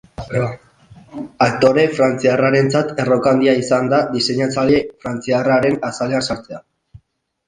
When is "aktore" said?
1.47-1.83